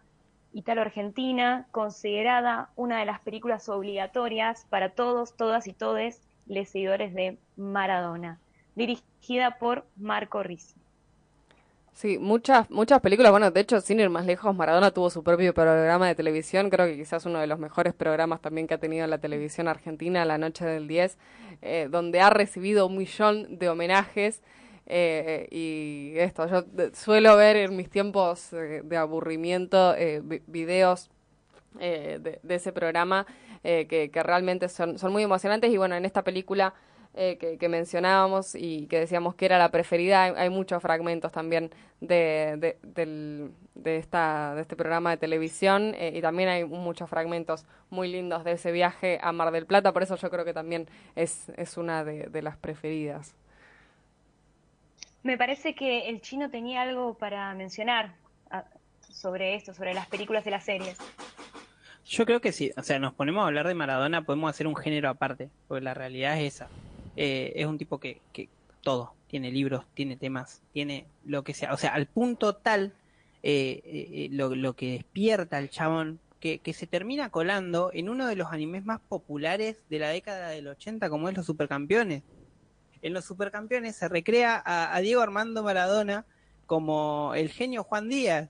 italo-argentina, 0.54 1.68
considerada 1.72 2.70
una 2.76 3.00
de 3.00 3.06
las 3.06 3.20
películas 3.20 3.70
obligatorias 3.70 4.66
para 4.70 4.90
todos, 4.90 5.36
todas 5.36 5.68
y 5.68 5.74
todes 5.74 6.22
los 6.48 6.70
seguidores 6.70 7.14
de 7.14 7.38
Maradona, 7.58 8.40
dirigida 8.76 9.60
por 9.60 9.86
Marco 9.98 10.42
Risi. 10.42 10.76
Sí, 11.98 12.20
muchas, 12.20 12.70
muchas 12.70 13.02
películas, 13.02 13.32
bueno, 13.32 13.50
de 13.50 13.60
hecho, 13.60 13.82
sin 13.82 14.00
ir 14.00 14.12
más 14.12 14.24
lejos, 14.24 14.56
Maradona 14.56 14.92
tuvo 14.92 15.10
su 15.10 15.24
propio 15.24 15.52
programa 15.56 16.08
de 16.08 16.14
televisión, 16.14 16.70
creo 16.70 16.86
que 16.86 16.96
quizás 16.96 17.26
uno 17.26 17.40
de 17.40 17.48
los 17.48 17.58
mejores 17.58 17.96
programas 17.96 18.40
también 18.40 18.68
que 18.68 18.76
ha 18.76 18.78
tenido 18.78 19.08
la 19.08 19.18
televisión 19.18 19.68
argentina, 19.68 20.24
La 20.24 20.38
Noche 20.38 20.64
del 20.64 20.88
10, 20.88 21.18
eh, 21.64 21.88
donde 21.90 22.22
ha 22.22 22.30
recibido 22.30 22.86
un 22.86 23.00
millón 23.00 23.58
de 23.58 23.70
homenajes. 23.70 24.44
Eh, 24.86 25.48
y 25.50 26.14
esto, 26.20 26.48
yo 26.48 26.66
suelo 26.94 27.36
ver 27.36 27.56
en 27.56 27.76
mis 27.76 27.90
tiempos 27.90 28.54
eh, 28.54 28.82
de 28.84 28.96
aburrimiento 28.96 29.96
videos 30.46 31.10
de, 31.80 32.40
de, 32.44 32.56
ese 32.56 32.72
programa 32.74 33.26
que, 33.64 34.12
que, 34.14 34.24
realmente 34.24 34.70
son, 34.70 35.00
son 35.00 35.12
muy 35.12 35.24
emocionantes 35.24 35.72
y 35.72 35.78
bueno, 35.78 35.96
en 35.96 36.06
esta 36.06 36.24
película 36.24 36.76
eh, 37.18 37.38
que, 37.40 37.58
que, 37.58 37.68
mencionábamos 37.68 38.54
y 38.54 38.86
que 38.86 39.00
decíamos 39.00 39.34
que 39.34 39.46
era 39.46 39.58
la 39.58 39.72
preferida. 39.72 40.24
Hay, 40.24 40.34
hay 40.38 40.50
muchos 40.50 40.82
fragmentos 40.84 41.32
también 41.32 41.72
de, 42.00 42.56
de, 42.58 42.78
del, 42.84 43.52
de, 43.74 43.98
esta, 43.98 44.54
de 44.54 44.62
este 44.62 44.76
programa 44.76 45.10
de 45.10 45.18
televisión 45.18 45.96
eh, 45.96 46.12
y 46.14 46.22
también 46.22 46.48
hay 46.50 46.64
muchos 46.64 47.10
fragmentos 47.10 47.66
muy 47.90 48.08
lindos 48.08 48.44
de 48.44 48.52
ese 48.52 48.72
viaje 48.72 49.20
a 49.22 49.32
Mar 49.32 49.52
del 49.52 49.66
Plata, 49.66 49.94
por 49.94 50.04
eso 50.04 50.16
yo 50.16 50.30
creo 50.30 50.46
que 50.46 50.54
también 50.54 50.88
es, 51.16 51.50
es 51.58 51.78
una 51.78 52.04
de, 52.04 52.28
de 52.28 52.42
las 52.44 52.56
preferidas. 52.58 53.34
Me 55.24 55.38
parece 55.38 55.74
que 55.74 56.10
el 56.10 56.22
chino 56.22 56.52
tenía 56.52 56.84
algo 56.84 57.16
para 57.16 57.54
mencionar 57.56 58.14
ah, 58.52 58.66
sobre 59.02 59.56
esto, 59.56 59.74
sobre 59.74 59.96
las 59.96 60.08
películas 60.08 60.46
y 60.46 60.52
las 60.52 60.64
series. 60.64 60.98
Yo 62.06 62.26
creo 62.26 62.40
que 62.40 62.52
sí, 62.52 62.72
o 62.78 62.84
sea, 62.84 63.00
nos 63.00 63.14
ponemos 63.14 63.44
a 63.44 63.48
hablar 63.48 63.68
de 63.68 63.74
Maradona, 63.74 64.22
podemos 64.22 64.50
hacer 64.50 64.68
un 64.68 64.76
género 64.76 65.10
aparte, 65.10 65.50
porque 65.68 65.84
la 65.84 65.94
realidad 65.94 66.40
es 66.40 66.54
esa 66.56 66.70
eh, 67.18 67.54
es 67.56 67.66
un 67.66 67.78
tipo 67.78 68.00
que, 68.00 68.22
que 68.32 68.48
todo, 68.82 69.14
tiene 69.28 69.52
libros, 69.52 69.86
tiene 69.96 70.16
temas, 70.16 70.62
tiene 70.72 71.08
lo 71.26 71.44
que 71.44 71.54
sea, 71.54 71.74
o 71.74 71.78
sea, 71.78 71.94
al 71.94 72.06
punto 72.06 72.56
tal 72.56 72.94
eh, 73.44 73.82
eh, 73.84 74.30
lo, 74.32 74.56
lo, 74.56 74.76
que 74.76 74.92
despierta 74.92 75.58
el 75.58 75.70
chabón 75.70 76.20
que, 76.40 76.60
que, 76.60 76.74
se 76.74 76.86
termina 76.86 77.30
colando 77.30 77.90
en 77.92 78.08
uno 78.08 78.28
de 78.28 78.36
los 78.36 78.52
animes 78.52 78.86
más 78.86 79.00
populares 79.00 79.78
de 79.90 80.00
la 80.00 80.10
década 80.10 80.50
del 80.50 80.68
80 80.68 81.10
como 81.10 81.28
es 81.28 81.36
Los 81.36 81.48
Supercampeones. 81.48 82.24
En 83.02 83.14
Los 83.14 83.26
Supercampeones 83.26 83.96
se 83.96 84.08
recrea 84.08 84.62
a, 84.64 85.00
Diego 85.02 85.22
Armando 85.22 85.64
Maradona 85.64 86.26
como 86.68 87.34
el 87.36 87.50
genio 87.50 87.84
Juan 87.84 88.10
Díaz, 88.10 88.50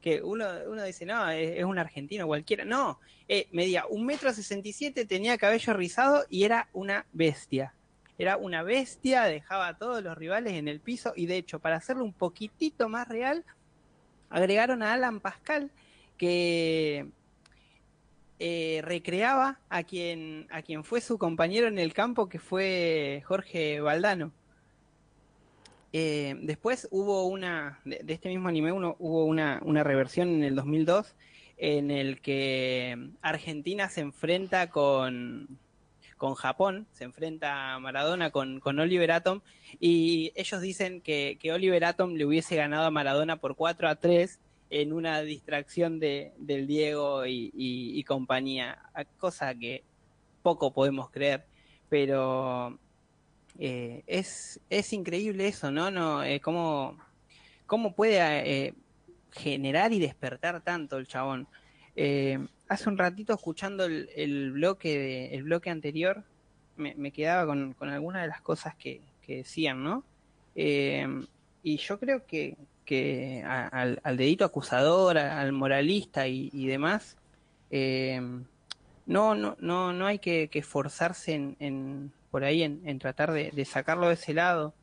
que 0.00 0.22
uno, 0.22 0.46
uno 0.68 0.84
dice, 0.84 1.04
no, 1.04 1.28
es, 1.30 1.58
es 1.58 1.64
un 1.64 1.78
argentino 1.78 2.26
cualquiera. 2.26 2.64
No, 2.64 3.00
eh, 3.28 3.48
medía 3.50 3.86
un 3.86 4.06
metro 4.06 4.32
sesenta 4.32 4.68
y 4.68 4.72
siete, 4.72 5.04
tenía 5.04 5.36
cabello 5.38 5.72
rizado 5.72 6.24
y 6.28 6.44
era 6.44 6.68
una 6.72 7.06
bestia 7.12 7.74
era 8.18 8.36
una 8.36 8.62
bestia, 8.62 9.24
dejaba 9.24 9.68
a 9.68 9.78
todos 9.78 10.02
los 10.02 10.16
rivales 10.16 10.54
en 10.54 10.68
el 10.68 10.80
piso 10.80 11.12
y 11.16 11.26
de 11.26 11.36
hecho, 11.36 11.58
para 11.58 11.76
hacerlo 11.76 12.04
un 12.04 12.12
poquitito 12.12 12.88
más 12.88 13.08
real, 13.08 13.44
agregaron 14.30 14.82
a 14.82 14.92
Alan 14.92 15.20
Pascal 15.20 15.70
que 16.16 17.08
eh, 18.38 18.80
recreaba 18.84 19.60
a 19.68 19.82
quien, 19.82 20.46
a 20.50 20.62
quien 20.62 20.84
fue 20.84 21.00
su 21.00 21.18
compañero 21.18 21.66
en 21.66 21.78
el 21.78 21.92
campo, 21.92 22.28
que 22.28 22.38
fue 22.38 23.22
Jorge 23.26 23.80
Valdano. 23.80 24.32
Eh, 25.92 26.36
después 26.42 26.88
hubo 26.90 27.26
una, 27.26 27.80
de, 27.84 28.00
de, 28.02 28.12
este 28.12 28.28
mismo 28.28 28.48
anime, 28.48 28.72
uno, 28.72 28.96
hubo 28.98 29.24
una, 29.24 29.60
una 29.64 29.84
reversión 29.84 30.28
en 30.28 30.42
el 30.42 30.56
2002 30.56 31.14
en 31.56 31.92
el 31.92 32.20
que 32.20 33.10
Argentina 33.22 33.88
se 33.88 34.00
enfrenta 34.00 34.70
con, 34.70 35.58
con 36.24 36.36
Japón, 36.36 36.86
se 36.92 37.04
enfrenta 37.04 37.74
a 37.74 37.78
Maradona 37.80 38.30
con, 38.30 38.62
Oliver 38.64 39.12
Atom 39.12 39.42
y 39.78 40.32
ellos 40.34 40.62
dicen 40.62 41.02
que, 41.02 41.38
Oliver 41.52 41.84
Atom 41.84 42.14
le 42.14 42.24
hubiese 42.24 42.56
ganado 42.56 42.86
a 42.86 42.90
Maradona 42.90 43.36
por 43.36 43.56
4 43.56 43.90
a 43.90 43.96
3 43.96 44.40
en 44.70 44.94
una 44.94 45.20
distracción 45.20 46.00
de, 46.00 46.32
del 46.38 46.66
Diego 46.66 47.26
y 47.26 48.02
compañía, 48.04 48.78
cosa 49.18 49.54
que 49.54 49.84
poco 50.42 50.72
podemos 50.72 51.10
creer, 51.10 51.44
pero 51.90 52.78
eh, 53.58 54.02
es, 54.06 54.62
es 54.70 54.94
increíble 54.94 55.46
eso, 55.46 55.70
¿no? 55.70 55.90
no 55.90 56.24
eh, 56.24 56.40
¿cómo, 56.40 56.96
¿Cómo 57.66 57.94
puede 57.94 58.18
eh, 58.66 58.74
generar 59.30 59.92
y 59.92 59.98
despertar 59.98 60.62
tanto 60.62 60.96
el 60.96 61.06
chabón? 61.06 61.48
Eh, 61.96 62.38
hace 62.68 62.88
un 62.88 62.98
ratito 62.98 63.34
escuchando 63.34 63.84
el, 63.84 64.52
bloque 64.52 64.98
de, 64.98 65.34
el 65.34 65.44
bloque 65.44 65.70
anterior, 65.70 66.24
me, 66.76 67.12
quedaba 67.12 67.46
con, 67.46 67.74
algunas 67.80 68.22
de 68.22 68.28
las 68.28 68.40
cosas 68.40 68.74
que, 68.74 69.00
decían, 69.26 69.82
¿no? 69.82 70.04
Eh, 70.54 71.06
y 71.62 71.78
yo 71.78 71.98
creo 71.98 72.26
que, 72.26 72.56
que 72.84 73.42
al, 73.44 74.16
dedito 74.16 74.44
acusador, 74.44 75.16
al 75.18 75.52
moralista 75.52 76.26
y, 76.28 76.66
demás, 76.66 77.16
eh, 77.70 78.20
no, 79.06 79.34
no, 79.34 79.56
no, 79.60 79.92
no 79.92 80.06
hay 80.06 80.18
que, 80.18 80.48
que 80.48 80.58
esforzarse 80.60 81.34
en, 81.34 81.56
en, 81.60 82.12
por 82.30 82.44
ahí 82.44 82.62
en, 82.62 82.98
tratar 82.98 83.32
de, 83.32 83.64
sacarlo 83.64 84.08
de 84.08 84.14
ese 84.14 84.34
lado 84.34 84.74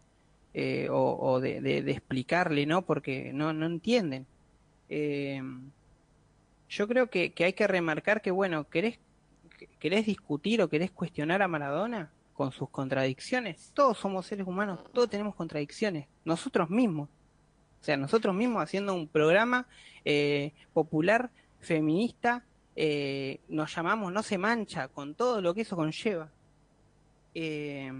eh, 0.53 0.87
o, 0.89 1.17
o 1.19 1.39
de, 1.39 1.61
de, 1.61 1.81
de, 1.81 1.91
explicarle, 1.91 2.65
¿no? 2.65 2.83
Porque 2.83 3.31
no, 3.33 3.53
no 3.53 3.65
entienden. 3.65 4.25
Yo 6.71 6.87
creo 6.87 7.09
que, 7.09 7.33
hay 7.37 7.51
que 7.51 7.67
remarcar 7.67 8.21
que, 8.21 8.31
bueno, 8.31 8.69
¿querés, 8.69 8.97
¿querés 9.77 10.05
discutir 10.05 10.61
o 10.61 10.69
querés 10.69 10.89
cuestionar 10.89 11.41
a 11.41 11.49
Maradona 11.49 12.13
con 12.33 12.53
sus 12.53 12.69
contradicciones? 12.69 13.71
Todos 13.73 13.97
somos 13.97 14.25
seres 14.25 14.47
humanos, 14.47 14.79
todos 14.93 15.09
tenemos 15.09 15.35
contradicciones, 15.35 16.07
nosotros 16.23 16.69
mismos. 16.69 17.09
O 17.81 17.83
sea, 17.83 17.97
nosotros 17.97 18.33
mismos 18.33 18.63
haciendo 18.63 18.93
un 18.93 19.09
programa 19.09 19.67
eh, 20.05 20.53
popular, 20.71 21.29
feminista, 21.59 22.45
eh, 22.77 23.41
nos 23.49 23.75
llamamos 23.75 24.13
No 24.13 24.23
se 24.23 24.37
mancha, 24.37 24.87
con 24.87 25.13
todo 25.13 25.41
lo 25.41 25.53
que 25.53 25.61
eso 25.61 25.75
conlleva. 25.75 26.31
Eh, 27.35 27.91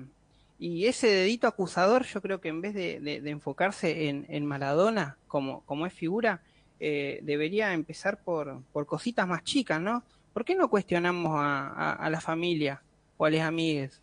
y 0.60 0.86
ese 0.86 1.08
dedito 1.08 1.46
acusador, 1.46 2.06
yo 2.06 2.22
creo 2.22 2.40
que 2.40 2.48
en 2.48 2.62
vez 2.62 2.74
de 2.74 3.30
enfocarse 3.30 4.08
en, 4.08 4.26
en, 4.30 4.46
Maradona 4.46 5.18
como, 5.28 5.62
como 5.66 5.86
es 5.88 5.94
figura, 5.94 6.42
eh, 6.84 7.20
debería 7.22 7.74
empezar 7.74 8.24
por, 8.24 8.64
por 8.74 8.88
cositas 8.88 9.28
más 9.28 9.44
chicas, 9.44 9.80
¿no? 9.80 10.04
¿Por 10.34 10.44
qué 10.44 10.56
no 10.56 10.68
cuestionamos 10.68 11.34
a, 11.36 11.94
a, 11.94 12.10
la 12.10 12.20
familia 12.20 12.82
o 13.18 13.26
a 13.26 13.30
las 13.30 13.42
amigues? 13.42 14.02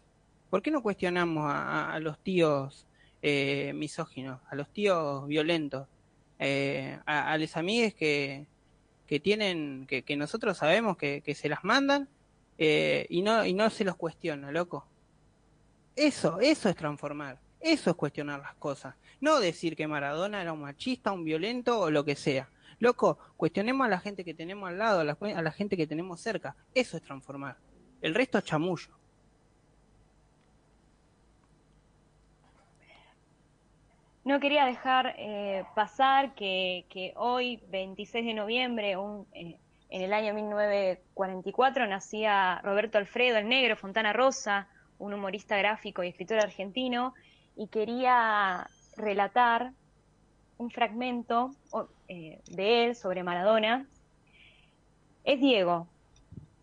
¿Por 0.48 0.62
qué 0.62 0.70
no 0.70 0.80
cuestionamos 0.80 1.44
a, 1.50 1.92
a 1.92 1.98
los 1.98 2.18
tíos 2.20 2.86
eh, 3.20 3.72
misóginos, 3.74 4.40
a 4.48 4.54
los 4.54 4.68
tíos 4.72 5.26
violentos, 5.26 5.88
eh, 6.38 7.00
a, 7.04 7.32
a 7.32 7.36
las 7.38 7.56
amigues 7.56 7.94
que, 7.94 8.46
que 9.08 9.18
tienen, 9.18 9.84
que, 9.88 10.02
que 10.02 10.16
nosotros 10.16 10.56
sabemos 10.56 10.96
que, 10.96 11.20
que 11.22 11.34
se 11.34 11.48
las 11.48 11.64
mandan 11.64 12.08
eh, 12.58 13.06
y, 13.08 13.22
no, 13.22 13.44
y 13.44 13.54
no 13.54 13.70
se 13.70 13.82
los 13.82 13.96
cuestiona, 13.96 14.52
loco? 14.52 14.86
Eso, 15.96 16.38
eso 16.38 16.68
es 16.68 16.76
transformar, 16.76 17.40
eso 17.58 17.90
es 17.90 17.96
cuestionar 17.96 18.38
las 18.38 18.54
cosas. 18.54 18.94
No 19.20 19.40
decir 19.40 19.74
que 19.74 19.88
Maradona 19.88 20.40
era 20.40 20.52
un 20.52 20.60
machista, 20.60 21.10
un 21.10 21.24
violento 21.24 21.80
o 21.80 21.90
lo 21.90 22.04
que 22.04 22.14
sea. 22.14 22.48
Loco, 22.80 23.18
cuestionemos 23.36 23.86
a 23.86 23.90
la 23.90 23.98
gente 23.98 24.24
que 24.24 24.34
tenemos 24.34 24.68
al 24.68 24.78
lado, 24.78 25.00
a 25.00 25.04
la, 25.42 25.50
gente 25.50 25.76
que 25.76 25.86
tenemos 25.86 26.20
cerca. 26.20 26.54
Eso 26.74 26.96
es 26.96 27.02
transformar. 27.02 27.56
El 28.00 28.14
resto 28.14 28.38
es 28.38 28.44
chamullo. 28.44 28.96
No 34.24 34.38
quería 34.40 34.66
dejar 34.66 35.14
eh, 35.18 35.64
pasar 35.74 36.34
que, 36.34 36.84
que, 36.90 37.14
hoy, 37.16 37.62
26 37.70 38.26
de 38.26 38.34
noviembre, 38.34 38.96
un, 38.96 39.26
eh, 39.32 39.58
en 39.88 40.02
el 40.02 40.12
año 40.12 40.34
1944, 40.34 41.86
nacía 41.86 42.60
Roberto 42.62 42.98
Alfredo 42.98 43.38
el 43.38 43.48
Negro, 43.48 43.74
Fontana 43.74 44.12
Rosa, 44.12 44.68
un 44.98 45.14
humorista 45.14 45.56
gráfico 45.56 46.04
y 46.04 46.08
escritor 46.08 46.40
argentino, 46.40 47.14
y 47.56 47.68
quería 47.68 48.68
relatar 48.96 49.72
un 50.58 50.70
fragmento 50.70 51.52
eh, 52.08 52.40
de 52.50 52.84
él 52.84 52.94
sobre 52.94 53.22
Maradona. 53.22 53.86
Es 55.24 55.40
Diego, 55.40 55.88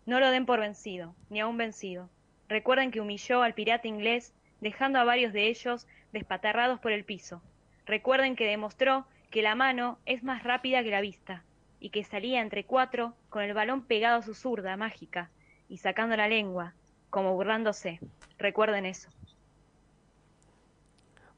no 0.06 0.20
lo 0.20 0.30
den 0.30 0.46
por 0.46 0.60
vencido, 0.60 1.14
ni 1.30 1.40
aún 1.40 1.56
vencido. 1.56 2.08
Recuerden 2.48 2.90
que 2.92 3.00
humilló 3.00 3.42
al 3.42 3.54
pirata 3.54 3.88
inglés, 3.88 4.34
dejando 4.60 5.00
a 5.00 5.04
varios 5.04 5.32
de 5.32 5.48
ellos 5.48 5.88
despatarrados 6.12 6.78
por 6.78 6.92
el 6.92 7.04
piso. 7.04 7.42
Recuerden 7.86 8.36
que 8.36 8.46
demostró 8.46 9.06
que 9.30 9.42
la 9.42 9.54
mano 9.54 9.98
es 10.06 10.22
más 10.22 10.44
rápida 10.44 10.82
que 10.84 10.90
la 10.90 11.00
vista, 11.00 11.42
y 11.80 11.90
que 11.90 12.04
salía 12.04 12.40
entre 12.40 12.64
cuatro 12.64 13.14
con 13.28 13.42
el 13.42 13.52
balón 13.52 13.82
pegado 13.82 14.18
a 14.18 14.22
su 14.22 14.34
zurda 14.34 14.76
mágica, 14.76 15.30
y 15.68 15.78
sacando 15.78 16.16
la 16.16 16.28
lengua, 16.28 16.74
como 17.10 17.34
burlándose. 17.34 17.98
Recuerden 18.38 18.86
eso. 18.86 19.10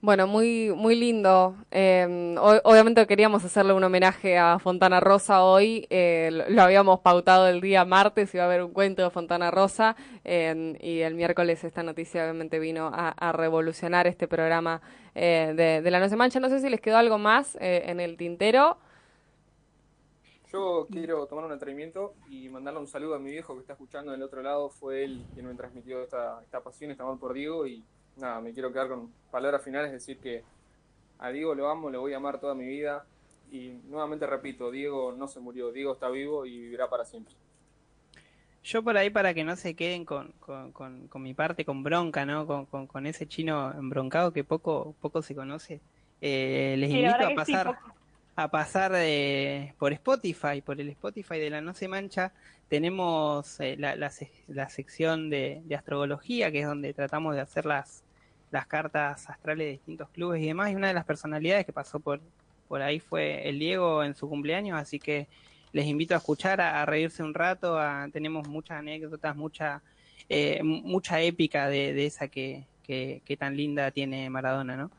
Bueno, 0.01 0.29
muy, 0.29 0.73
muy 0.77 0.95
lindo. 0.95 1.57
Eh, 1.73 2.37
obviamente 2.39 3.05
queríamos 3.09 3.45
hacerle 3.45 3.73
un 3.73 3.83
homenaje 3.83 4.39
a 4.39 4.61
Fontana 4.61 5.01
Rosa 5.01 5.43
hoy. 5.43 5.89
Eh, 5.91 6.31
lo 6.51 6.63
habíamos 6.63 7.01
pautado 7.01 7.49
el 7.49 7.61
día 7.61 7.85
martes, 7.85 8.33
iba 8.33 8.45
a 8.45 8.47
haber 8.47 8.63
un 8.63 8.73
cuento 8.73 9.03
de 9.03 9.11
Fontana 9.11 9.51
Rosa. 9.51 9.97
Eh, 10.25 10.79
y 10.81 11.01
el 11.01 11.17
miércoles 11.17 11.65
esta 11.65 11.83
noticia 11.83 12.23
obviamente 12.23 12.61
vino 12.61 12.93
a, 12.95 13.33
revolucionar 13.33 14.07
este 14.07 14.29
programa 14.29 14.81
eh, 15.17 15.81
de, 15.83 15.91
La 15.91 15.99
No 15.99 16.09
Se 16.09 16.15
Mancha. 16.15 16.39
No 16.39 16.49
sé 16.49 16.61
si 16.61 16.71
les 16.71 16.81
quedó 16.81 16.97
algo 16.97 17.19
más 17.19 17.57
eh, 17.61 17.83
en 17.87 17.99
el 17.99 18.17
tintero. 18.17 18.79
Yo 20.53 20.87
quiero 20.93 21.27
tomar 21.27 21.45
un 21.45 21.53
atrevimiento 21.53 22.15
y 22.31 22.49
mandarle 22.49 22.79
un 22.79 22.87
saludo 22.87 23.17
a 23.17 23.19
mi 23.19 23.33
viejo 23.33 23.55
que 23.55 23.61
está 23.63 23.73
escuchando 23.73 24.13
del 24.13 24.23
otro 24.23 24.43
lado. 24.43 24.71
Fue 24.71 25.03
él 25.03 25.27
quien 25.35 25.47
me 25.47 25.55
transmitió 25.55 26.01
esta, 26.05 26.41
esta 26.45 26.61
pasión, 26.61 26.93
este 26.93 27.03
amor 27.03 27.19
por 27.19 27.35
Diego 27.35 27.67
y 27.67 27.85
nada, 28.19 28.41
me 28.41 28.53
quiero 28.53 28.73
quedar 28.73 28.89
con 28.89 29.13
palabras 29.31 29.63
finales, 29.63 29.93
decir 29.93 30.19
que 30.19 30.43
a 31.19 31.31
Diego 31.31 31.55
lo 31.55 31.69
amo, 31.69 31.91
lo 31.91 32.01
voy 32.01 32.13
a 32.13 32.19
amar 32.19 32.41
toda 32.41 32.55
mi 32.55 32.67
vida 32.67 33.05
y 33.51 33.71
nuevamente 33.89 34.27
repito, 34.27 34.71
Diego 34.71 35.13
no 35.13 35.27
se 35.29 35.41
murió, 35.41 35.73
Diego 35.73 35.93
está 35.93 36.09
vivo 36.09 36.47
y 36.47 36.59
vivirá 36.59 36.89
para 36.89 37.05
siempre. 37.05 37.35
Yo 38.63 38.83
por 38.83 38.97
ahí 38.97 39.09
para 39.09 39.33
que 39.35 39.45
no 39.45 39.57
se 39.57 39.75
queden 39.75 40.05
con, 40.05 40.33
con, 40.41 40.73
con, 40.73 41.09
con 41.09 41.23
mi 41.23 41.33
parte, 41.33 41.65
con 41.65 41.83
bronca, 41.83 42.27
¿no? 42.27 42.47
Con, 42.47 42.87
con, 42.87 43.07
ese 43.07 43.27
chino 43.27 43.73
embroncado 43.73 44.33
que 44.33 44.45
poco, 44.45 44.95
poco 45.01 45.23
se 45.23 45.35
conoce, 45.35 45.81
eh, 46.21 46.75
les 46.77 46.91
sí, 46.91 46.99
invito 46.99 47.27
a 47.27 47.35
pasar, 47.35 47.79
sí, 47.83 47.91
a 48.37 48.49
pasar 48.49 48.93
de, 48.93 49.75
por 49.79 49.93
Spotify, 49.93 50.61
por 50.61 50.81
el 50.81 50.89
Spotify 50.91 51.39
de 51.39 51.51
la 51.51 51.61
No 51.61 51.73
Se 51.73 51.89
Mancha, 51.89 52.33
tenemos 52.69 53.59
eh, 53.61 53.77
la, 53.79 53.97
la, 53.97 54.13
la, 54.49 54.69
sección 54.69 55.31
de, 55.31 55.63
de 55.65 55.75
astrología, 55.75 56.53
que 56.53 56.61
es 56.61 56.67
donde 56.67 56.93
tratamos 56.93 57.37
de 57.37 57.41
hacer 57.41 57.65
las, 57.65 58.03
las 58.51 58.67
cartas 58.67 59.29
astrales 59.29 59.67
de 59.67 59.71
distintos 59.73 60.09
clubes 60.11 60.43
y 60.43 60.47
demás, 60.47 60.71
y 60.71 60.75
una 60.75 60.89
de 60.89 60.95
las 60.95 61.05
personalidades 61.05 61.67
que 61.67 61.73
pasó 61.73 62.01
por, 62.01 62.21
por 62.69 62.83
ahí 62.83 63.01
fue 63.01 63.49
el 63.49 63.59
Diego 63.59 64.05
en 64.05 64.15
su 64.15 64.29
cumpleaños, 64.29 64.79
así 64.79 64.99
que 64.99 65.27
les 65.73 65.87
invito 65.87 66.15
a 66.15 66.19
escuchar, 66.19 66.61
a, 66.61 66.85
reírse 66.87 67.23
un 67.23 67.35
rato, 67.35 67.79
tenemos 68.13 68.49
muchas 68.49 68.79
anécdotas, 68.79 69.37
mucha, 69.37 69.83
eh, 70.29 70.63
mucha 70.63 71.21
épica 71.21 71.69
de, 71.69 71.93
de 71.93 72.07
esa 72.07 72.29
que, 72.29 72.65
que, 72.83 73.23
que, 73.25 73.37
tan 73.37 73.57
linda 73.57 73.91
tiene 73.91 74.31
Maradona, 74.31 74.77
¿no? 74.77 74.91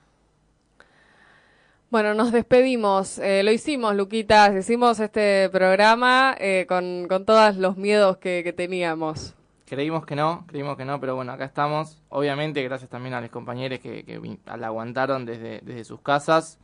Bueno, 1.89 2.13
nos 2.13 2.31
despedimos. 2.31 3.17
Eh, 3.17 3.41
lo 3.41 3.51
hicimos, 3.51 3.95
Luquitas. 3.95 4.55
Hicimos 4.55 4.99
este 4.99 5.49
programa 5.49 6.35
eh, 6.39 6.65
con, 6.67 7.07
con 7.07 7.25
todos 7.25 7.57
los 7.57 7.77
miedos 7.77 8.17
que, 8.17 8.43
que 8.43 8.53
teníamos. 8.53 9.33
Creímos 9.69 10.03
que 10.03 10.15
no, 10.15 10.45
creímos 10.47 10.77
que 10.77 10.83
no, 10.83 10.99
pero 10.99 11.15
bueno, 11.15 11.31
acá 11.31 11.45
estamos. 11.45 12.01
Obviamente, 12.09 12.63
gracias 12.63 12.89
también 12.89 13.13
a 13.13 13.21
los 13.21 13.29
compañeros 13.29 13.77
que, 13.79 14.03
que 14.03 14.19
la 14.57 14.65
aguantaron 14.65 15.27
desde, 15.27 15.61
desde 15.61 15.83
sus 15.83 16.01
casas. 16.01 16.57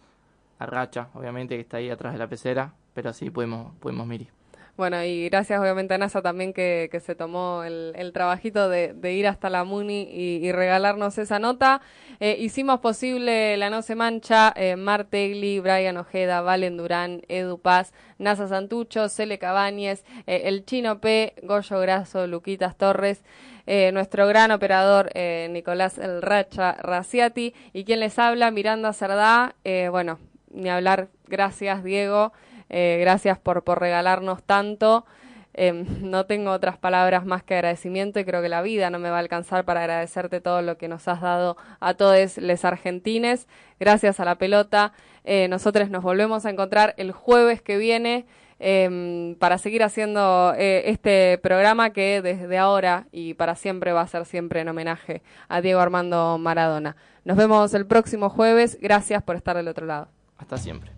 A 0.58 0.66
Racha, 0.66 1.10
obviamente, 1.14 1.56
que 1.56 1.62
está 1.62 1.78
ahí 1.78 1.92
atrás 1.92 2.14
de 2.14 2.20
la 2.20 2.28
pecera, 2.28 2.74
pero 2.96 3.14
sí 3.14 3.30
pudimos, 3.30 3.76
pudimos 3.76 4.08
mirar. 4.08 4.30
Bueno, 4.78 5.02
y 5.04 5.30
gracias 5.30 5.62
obviamente 5.62 5.94
a 5.94 5.98
NASA 5.98 6.22
también 6.22 6.52
que, 6.52 6.90
que 6.92 7.00
se 7.00 7.16
tomó 7.16 7.64
el, 7.64 7.94
el 7.96 8.12
trabajito 8.12 8.68
de, 8.68 8.94
de, 8.94 9.14
ir 9.14 9.26
hasta 9.26 9.50
la 9.50 9.64
MUNI 9.64 10.10
y, 10.12 10.52
regalarnos 10.52 11.18
esa 11.18 11.40
nota. 11.40 11.82
Eh, 12.20 12.36
hicimos 12.40 12.82
posible 12.82 13.56
La 13.56 13.70
No 13.70 13.82
Se 13.82 13.96
Mancha, 13.96 14.52
eh, 14.56 14.76
Mar 14.76 15.06
Tegli, 15.06 15.62
Brian 15.62 15.96
Ojeda, 15.96 16.42
Valen 16.42 16.76
Durán, 16.76 17.22
Edu 17.30 17.58
Paz, 17.58 17.94
NASA 18.18 18.50
Santucho, 18.50 19.08
Cele 19.08 19.40
Cabañez, 19.40 20.04
eh, 20.28 20.42
El 20.46 20.66
Chino 20.66 21.00
P, 21.00 21.36
Goyo 21.44 21.80
Graso, 21.80 22.28
Luquitas 22.28 22.78
Torres, 22.78 23.24
eh, 23.68 23.92
nuestro 23.94 24.28
gran 24.28 24.52
operador 24.52 25.10
eh, 25.16 25.48
Nicolás 25.52 25.98
El 25.98 26.22
Racha 26.22 26.74
Raciati 26.74 27.56
y 27.74 27.84
quien 27.84 28.00
les 28.00 28.20
habla, 28.20 28.52
Miranda 28.52 28.94
Cerdá. 28.94 29.56
Eh, 29.64 29.88
bueno, 29.90 30.20
ni 30.52 30.70
hablar, 30.70 31.08
gracias 31.28 31.84
Diego. 31.84 32.32
Eh, 32.70 32.98
gracias 33.00 33.38
por, 33.38 33.64
por 33.64 33.80
regalarnos 33.80 34.44
tanto. 34.44 35.06
Eh, 35.54 35.72
no 36.02 36.26
tengo 36.26 36.52
otras 36.52 36.78
palabras 36.78 37.26
más 37.26 37.42
que 37.44 37.56
agradecimiento 37.56 38.20
y 38.20 38.26
creo 38.26 38.42
que 38.42 38.50
la 38.50 38.62
vida 38.62 38.90
no 38.90 39.00
me 39.00 39.10
va 39.10 39.18
a 39.18 39.20
alcanzar 39.20 39.64
para 39.64 39.82
agradecerte 39.82 40.42
todo 40.42 40.62
lo 40.62 40.78
que 40.78 40.90
nos 40.90 41.08
has 41.08 41.22
dado 41.22 41.56
a 41.80 41.94
todos 41.94 42.38
los 42.38 42.66
argentines. 42.66 43.48
Gracias 43.80 44.20
a 44.20 44.26
la 44.26 44.36
pelota. 44.36 44.92
Eh, 45.24 45.48
nosotros 45.48 45.90
nos 45.90 46.04
volvemos 46.04 46.46
a 46.46 46.50
encontrar 46.50 46.94
el 46.98 47.12
jueves 47.12 47.62
que 47.62 47.78
viene 47.78 48.26
eh, 48.60 49.36
para 49.40 49.58
seguir 49.58 49.84
haciendo 49.84 50.54
eh, 50.58 50.84
este 50.86 51.38
programa 51.40 51.90
que 51.92 52.22
desde 52.22 52.58
ahora 52.58 53.08
y 53.12 53.34
para 53.34 53.56
siempre 53.56 53.92
va 53.92 54.02
a 54.02 54.08
ser 54.08 54.26
siempre 54.26 54.62
en 54.62 54.70
homenaje 54.70 55.22
a 55.50 55.62
Diego 55.62 55.82
Armando 55.82 56.38
Maradona. 56.38 56.96
Nos 57.26 57.38
vemos 57.38 57.74
el 57.74 57.86
próximo 57.86 58.30
jueves. 58.30 58.78
Gracias 58.82 59.24
por 59.24 59.36
estar 59.36 59.58
del 59.58 59.68
otro 59.68 59.86
lado. 59.86 60.08
Hasta 60.38 60.58
siempre. 60.58 60.95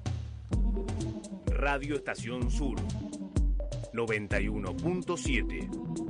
Radio 1.57 1.95
Estación 1.95 2.51
Sur 2.51 2.75
91.7 3.93 6.06